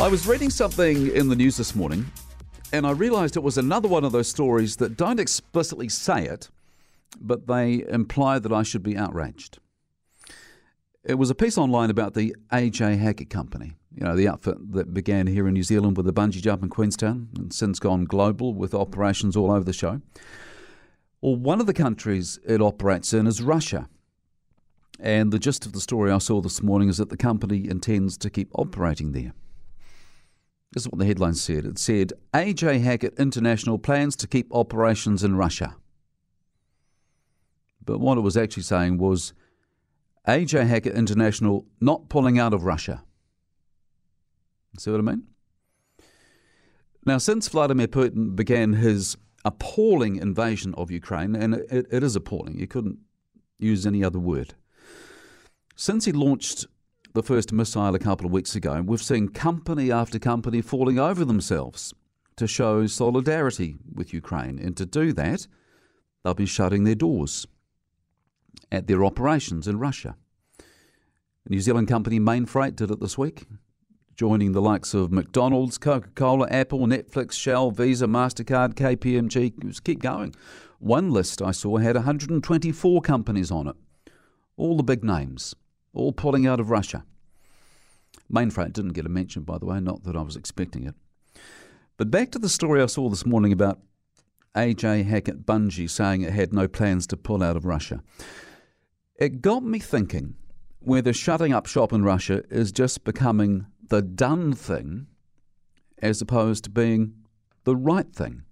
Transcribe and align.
I 0.00 0.08
was 0.08 0.26
reading 0.26 0.48
something 0.48 1.14
in 1.14 1.28
the 1.28 1.36
news 1.36 1.58
this 1.58 1.74
morning 1.74 2.06
and 2.72 2.86
I 2.86 2.92
realised 2.92 3.36
it 3.36 3.42
was 3.42 3.58
another 3.58 3.86
one 3.86 4.02
of 4.02 4.12
those 4.12 4.28
stories 4.28 4.76
that 4.76 4.96
don't 4.96 5.20
explicitly 5.20 5.90
say 5.90 6.24
it, 6.24 6.48
but 7.20 7.46
they 7.46 7.84
imply 7.86 8.38
that 8.38 8.50
I 8.50 8.62
should 8.62 8.82
be 8.82 8.96
outraged. 8.96 9.58
It 11.04 11.16
was 11.16 11.28
a 11.28 11.34
piece 11.34 11.58
online 11.58 11.90
about 11.90 12.14
the 12.14 12.34
AJ 12.50 12.98
Hackett 12.98 13.28
Company, 13.28 13.76
you 13.94 14.02
know, 14.02 14.16
the 14.16 14.26
outfit 14.26 14.72
that 14.72 14.94
began 14.94 15.26
here 15.26 15.46
in 15.46 15.52
New 15.52 15.62
Zealand 15.62 15.98
with 15.98 16.06
the 16.06 16.14
bungee 16.14 16.40
jump 16.40 16.62
in 16.62 16.70
Queenstown 16.70 17.28
and 17.36 17.52
since 17.52 17.78
gone 17.78 18.06
global 18.06 18.54
with 18.54 18.72
operations 18.72 19.36
all 19.36 19.50
over 19.50 19.64
the 19.64 19.74
show. 19.74 20.00
Well, 21.20 21.36
one 21.36 21.60
of 21.60 21.66
the 21.66 21.74
countries 21.74 22.38
it 22.46 22.62
operates 22.62 23.12
in 23.12 23.26
is 23.26 23.42
Russia. 23.42 23.90
And 24.98 25.30
the 25.30 25.38
gist 25.38 25.66
of 25.66 25.74
the 25.74 25.80
story 25.80 26.10
I 26.10 26.18
saw 26.18 26.40
this 26.40 26.62
morning 26.62 26.88
is 26.88 26.96
that 26.96 27.10
the 27.10 27.18
company 27.18 27.68
intends 27.68 28.16
to 28.16 28.30
keep 28.30 28.48
operating 28.54 29.12
there. 29.12 29.34
This 30.72 30.84
is 30.84 30.88
what 30.88 30.98
the 30.98 31.06
headline 31.06 31.34
said. 31.34 31.64
It 31.64 31.78
said 31.78 32.12
AJ 32.32 32.82
Hackett 32.82 33.18
International 33.18 33.78
plans 33.78 34.14
to 34.16 34.28
keep 34.28 34.52
operations 34.54 35.24
in 35.24 35.36
Russia. 35.36 35.76
But 37.84 37.98
what 37.98 38.18
it 38.18 38.20
was 38.20 38.36
actually 38.36 38.62
saying 38.62 38.98
was 38.98 39.32
AJ 40.28 40.68
Hackett 40.68 40.94
International 40.94 41.66
not 41.80 42.08
pulling 42.08 42.38
out 42.38 42.54
of 42.54 42.64
Russia. 42.64 43.02
See 44.78 44.90
what 44.90 45.00
I 45.00 45.02
mean? 45.02 45.24
Now, 47.04 47.18
since 47.18 47.48
Vladimir 47.48 47.88
Putin 47.88 48.36
began 48.36 48.74
his 48.74 49.16
appalling 49.44 50.16
invasion 50.16 50.74
of 50.76 50.90
Ukraine, 50.90 51.34
and 51.34 51.54
it, 51.54 51.86
it 51.90 52.02
is 52.04 52.14
appalling, 52.14 52.58
you 52.58 52.66
couldn't 52.66 52.98
use 53.58 53.86
any 53.86 54.04
other 54.04 54.18
word. 54.18 54.54
Since 55.74 56.04
he 56.04 56.12
launched 56.12 56.66
the 57.12 57.22
first 57.22 57.52
missile 57.52 57.94
a 57.94 57.98
couple 57.98 58.26
of 58.26 58.32
weeks 58.32 58.54
ago, 58.54 58.82
we've 58.84 59.02
seen 59.02 59.28
company 59.28 59.90
after 59.90 60.18
company 60.18 60.62
falling 60.62 60.98
over 60.98 61.24
themselves 61.24 61.92
to 62.36 62.46
show 62.46 62.86
solidarity 62.86 63.76
with 63.92 64.14
Ukraine. 64.14 64.58
And 64.58 64.76
to 64.76 64.86
do 64.86 65.12
that, 65.14 65.46
they'll 66.22 66.34
be 66.34 66.46
shutting 66.46 66.84
their 66.84 66.94
doors 66.94 67.46
at 68.70 68.86
their 68.86 69.04
operations 69.04 69.66
in 69.66 69.78
Russia. 69.78 70.16
New 71.48 71.60
Zealand 71.60 71.88
company 71.88 72.20
Mainfreight 72.20 72.76
did 72.76 72.90
it 72.90 73.00
this 73.00 73.18
week, 73.18 73.46
joining 74.14 74.52
the 74.52 74.62
likes 74.62 74.94
of 74.94 75.10
McDonald's, 75.10 75.78
Coca 75.78 76.10
Cola, 76.14 76.46
Apple, 76.48 76.86
Netflix, 76.86 77.32
Shell, 77.32 77.72
Visa, 77.72 78.06
MasterCard, 78.06 78.74
KPMG. 78.74 79.58
Just 79.64 79.82
keep 79.82 80.00
going. 80.00 80.32
One 80.78 81.10
list 81.10 81.42
I 81.42 81.50
saw 81.50 81.78
had 81.78 81.96
124 81.96 83.02
companies 83.02 83.50
on 83.50 83.66
it, 83.66 83.76
all 84.56 84.76
the 84.76 84.84
big 84.84 85.02
names 85.02 85.56
all 85.92 86.12
pulling 86.12 86.46
out 86.46 86.60
of 86.60 86.70
Russia. 86.70 87.04
Mainfreight 88.32 88.72
didn't 88.72 88.92
get 88.92 89.06
a 89.06 89.08
mention, 89.08 89.42
by 89.42 89.58
the 89.58 89.66
way, 89.66 89.80
not 89.80 90.04
that 90.04 90.16
I 90.16 90.22
was 90.22 90.36
expecting 90.36 90.84
it. 90.84 90.94
But 91.96 92.10
back 92.10 92.30
to 92.32 92.38
the 92.38 92.48
story 92.48 92.80
I 92.80 92.86
saw 92.86 93.08
this 93.08 93.26
morning 93.26 93.52
about 93.52 93.80
AJ 94.54 95.06
Hackett 95.06 95.44
Bungy 95.44 95.88
saying 95.88 96.22
it 96.22 96.32
had 96.32 96.52
no 96.52 96.66
plans 96.66 97.06
to 97.08 97.16
pull 97.16 97.42
out 97.42 97.56
of 97.56 97.64
Russia. 97.64 98.02
It 99.16 99.42
got 99.42 99.62
me 99.62 99.78
thinking 99.78 100.34
whether 100.78 101.12
shutting 101.12 101.52
up 101.52 101.66
shop 101.66 101.92
in 101.92 102.02
Russia 102.02 102.42
is 102.50 102.72
just 102.72 103.04
becoming 103.04 103.66
the 103.88 104.00
done 104.00 104.54
thing 104.54 105.06
as 106.00 106.22
opposed 106.22 106.64
to 106.64 106.70
being 106.70 107.14
the 107.64 107.76
right 107.76 108.10
thing. 108.12 108.42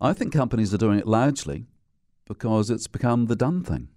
I 0.00 0.12
think 0.12 0.32
companies 0.32 0.74
are 0.74 0.78
doing 0.78 0.98
it 0.98 1.06
largely 1.06 1.66
because 2.26 2.68
it's 2.68 2.86
become 2.86 3.26
the 3.26 3.36
done 3.36 3.62
thing. 3.62 3.88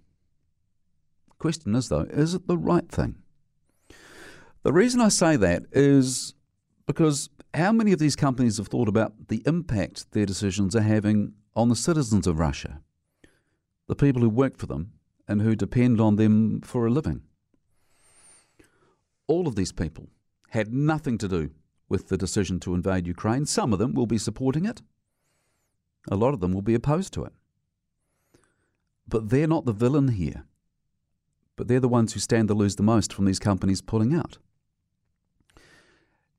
Question 1.40 1.74
is, 1.74 1.88
though, 1.88 2.06
is 2.10 2.34
it 2.34 2.46
the 2.46 2.58
right 2.58 2.86
thing? 2.86 3.16
The 4.62 4.74
reason 4.74 5.00
I 5.00 5.08
say 5.08 5.36
that 5.36 5.62
is 5.72 6.34
because 6.86 7.30
how 7.54 7.72
many 7.72 7.92
of 7.92 7.98
these 7.98 8.14
companies 8.14 8.58
have 8.58 8.68
thought 8.68 8.88
about 8.88 9.28
the 9.28 9.42
impact 9.46 10.12
their 10.12 10.26
decisions 10.26 10.76
are 10.76 10.82
having 10.82 11.32
on 11.56 11.70
the 11.70 11.76
citizens 11.76 12.26
of 12.26 12.38
Russia, 12.38 12.82
the 13.86 13.96
people 13.96 14.20
who 14.20 14.28
work 14.28 14.58
for 14.58 14.66
them 14.66 14.92
and 15.26 15.40
who 15.40 15.56
depend 15.56 15.98
on 15.98 16.16
them 16.16 16.60
for 16.60 16.86
a 16.86 16.90
living? 16.90 17.22
All 19.26 19.48
of 19.48 19.56
these 19.56 19.72
people 19.72 20.10
had 20.50 20.74
nothing 20.74 21.16
to 21.16 21.28
do 21.28 21.52
with 21.88 22.08
the 22.08 22.18
decision 22.18 22.60
to 22.60 22.74
invade 22.74 23.06
Ukraine. 23.06 23.46
Some 23.46 23.72
of 23.72 23.78
them 23.78 23.94
will 23.94 24.06
be 24.06 24.18
supporting 24.18 24.66
it, 24.66 24.82
a 26.10 26.16
lot 26.16 26.34
of 26.34 26.40
them 26.40 26.52
will 26.52 26.60
be 26.60 26.74
opposed 26.74 27.14
to 27.14 27.24
it. 27.24 27.32
But 29.08 29.30
they're 29.30 29.46
not 29.46 29.64
the 29.64 29.72
villain 29.72 30.08
here 30.08 30.44
but 31.60 31.68
they're 31.68 31.78
the 31.78 31.90
ones 31.90 32.14
who 32.14 32.20
stand 32.20 32.48
to 32.48 32.54
lose 32.54 32.76
the 32.76 32.82
most 32.82 33.12
from 33.12 33.26
these 33.26 33.38
companies 33.38 33.82
pulling 33.82 34.14
out. 34.14 34.38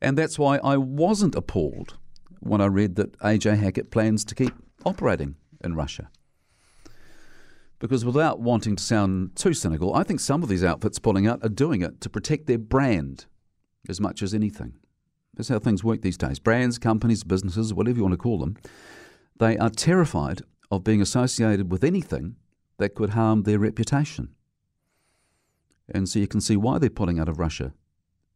And 0.01 0.17
that's 0.17 0.39
why 0.39 0.57
I 0.63 0.77
wasn't 0.77 1.35
appalled 1.35 1.95
when 2.39 2.59
I 2.59 2.65
read 2.65 2.95
that 2.95 3.15
AJ 3.19 3.59
Hackett 3.59 3.91
plans 3.91 4.25
to 4.25 4.33
keep 4.33 4.51
operating 4.83 5.35
in 5.63 5.75
Russia. 5.75 6.09
Because 7.77 8.03
without 8.03 8.39
wanting 8.39 8.75
to 8.77 8.83
sound 8.83 9.35
too 9.35 9.53
cynical, 9.53 9.93
I 9.93 10.01
think 10.01 10.19
some 10.19 10.41
of 10.41 10.49
these 10.49 10.63
outfits 10.63 10.97
pulling 10.97 11.27
out 11.27 11.45
are 11.45 11.49
doing 11.49 11.83
it 11.83 12.01
to 12.01 12.09
protect 12.09 12.47
their 12.47 12.57
brand 12.57 13.27
as 13.87 14.01
much 14.01 14.23
as 14.23 14.33
anything. 14.33 14.73
That's 15.35 15.49
how 15.49 15.59
things 15.59 15.83
work 15.83 16.01
these 16.01 16.17
days. 16.17 16.39
Brands, 16.39 16.79
companies, 16.79 17.23
businesses, 17.23 17.75
whatever 17.75 17.97
you 17.97 18.03
want 18.05 18.13
to 18.13 18.17
call 18.17 18.39
them, 18.39 18.57
they 19.37 19.55
are 19.59 19.69
terrified 19.69 20.41
of 20.71 20.83
being 20.83 20.99
associated 20.99 21.71
with 21.71 21.83
anything 21.83 22.37
that 22.79 22.95
could 22.95 23.11
harm 23.11 23.43
their 23.43 23.59
reputation. 23.59 24.33
And 25.93 26.07
so 26.07 26.19
you 26.19 26.27
can 26.27 26.41
see 26.41 26.57
why 26.57 26.79
they're 26.79 26.89
pulling 26.89 27.19
out 27.19 27.29
of 27.29 27.39
Russia 27.39 27.73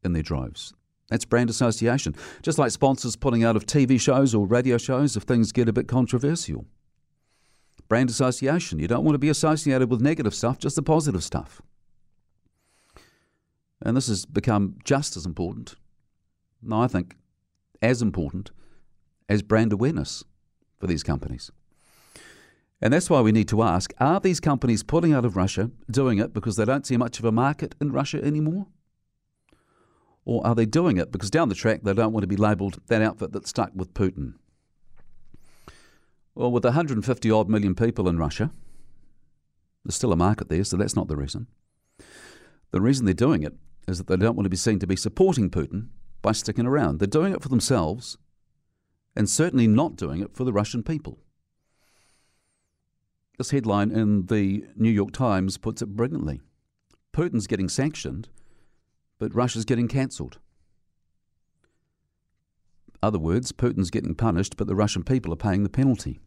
in 0.04 0.14
their 0.14 0.24
drives. 0.24 0.74
That's 1.10 1.26
brand 1.26 1.50
association. 1.50 2.16
Just 2.42 2.58
like 2.58 2.72
sponsors 2.72 3.16
pulling 3.16 3.44
out 3.44 3.56
of 3.56 3.66
TV 3.66 4.00
shows 4.00 4.34
or 4.34 4.48
radio 4.48 4.78
shows 4.78 5.16
if 5.16 5.24
things 5.24 5.52
get 5.52 5.70
a 5.70 5.74
bit 5.74 5.88
controversial. 5.88 6.66
Brand 7.88 8.10
association. 8.10 8.80
You 8.80 8.88
don't 8.88 9.04
want 9.04 9.14
to 9.14 9.20
be 9.20 9.30
associated 9.30 9.92
with 9.92 10.02
negative 10.02 10.34
stuff, 10.34 10.58
just 10.58 10.76
the 10.76 10.82
positive 10.82 11.24
stuff. 11.24 11.62
And 13.82 13.96
this 13.96 14.08
has 14.08 14.26
become 14.26 14.78
just 14.84 15.16
as 15.16 15.26
important, 15.26 15.76
no, 16.62 16.82
I 16.82 16.88
think 16.88 17.16
as 17.82 18.02
important, 18.02 18.50
as 19.30 19.44
brand 19.44 19.72
awareness 19.72 20.24
for 20.80 20.88
these 20.88 21.04
companies. 21.04 21.52
And 22.82 22.94
that's 22.94 23.10
why 23.10 23.22
we 23.22 23.32
need 23.32 23.48
to 23.50 23.64
ask 23.64 23.94
are 24.00 24.20
these 24.20 24.40
companies 24.40 24.84
pulling 24.84 25.14
out 25.14 25.26
of 25.26 25.36
Russia 25.36 25.72
doing 25.90 26.20
it 26.20 26.34
because 26.34 26.56
they 26.56 26.66
don't 26.66 26.86
see 26.86 26.98
much 26.98 27.20
of 27.20 27.26
a 27.26 27.32
market 27.32 27.76
in 27.80 27.92
Russia 27.92 28.24
anymore? 28.24 28.68
Or 30.26 30.46
are 30.46 30.56
they 30.56 30.66
doing 30.66 30.98
it 30.98 31.12
because 31.12 31.30
down 31.30 31.50
the 31.50 31.56
track 31.56 31.82
they 31.84 31.94
don't 31.94 32.12
want 32.12 32.24
to 32.24 32.28
be 32.28 32.36
labelled 32.36 32.82
that 32.88 33.02
outfit 33.02 33.32
that's 33.32 33.50
stuck 33.50 33.72
with 33.76 33.94
Putin? 33.94 34.34
Well, 36.34 36.52
with 36.52 36.66
150 36.66 37.32
odd 37.32 37.50
million 37.50 37.76
people 37.76 38.10
in 38.10 38.18
Russia, 38.18 38.52
there's 39.86 39.96
still 39.96 40.12
a 40.12 40.18
market 40.18 40.50
there, 40.50 40.64
so 40.64 40.76
that's 40.76 40.96
not 40.96 41.08
the 41.08 41.16
reason. 41.16 41.48
The 42.72 42.82
reason 42.82 43.06
they're 43.06 43.14
doing 43.14 43.44
it 43.44 43.54
is 43.88 44.00
that 44.00 44.08
they 44.08 44.18
don't 44.18 44.36
want 44.36 44.46
to 44.46 44.50
be 44.50 44.58
seen 44.58 44.80
to 44.80 44.88
be 44.88 44.96
supporting 44.96 45.50
Putin 45.50 45.90
by 46.22 46.34
sticking 46.34 46.66
around. 46.66 47.00
They're 47.00 47.08
doing 47.08 47.34
it 47.34 47.42
for 47.42 47.50
themselves 47.50 48.18
and 49.16 49.30
certainly 49.30 49.68
not 49.68 49.96
doing 49.96 50.22
it 50.22 50.36
for 50.36 50.44
the 50.44 50.52
Russian 50.52 50.84
people. 50.84 51.20
This 53.38 53.52
headline 53.52 53.92
in 53.92 54.28
the 54.28 54.66
New 54.76 54.90
York 54.90 55.12
Times 55.12 55.58
puts 55.58 55.82
it 55.82 55.96
brilliantly. 55.96 56.42
Putin's 57.14 57.48
getting 57.48 57.68
sanctioned, 57.68 58.30
but 59.20 59.36
Russia's 59.36 59.66
getting 59.66 59.88
cancelled. 59.88 60.40
Other 63.04 63.20
words, 63.20 63.52
Putin's 63.52 63.92
getting 63.92 64.16
punished, 64.16 64.58
but 64.58 64.68
the 64.68 64.76
Russian 64.76 65.04
people 65.04 65.34
are 65.34 65.38
paying 65.38 65.64
the 65.64 65.70
penalty. 65.70 66.20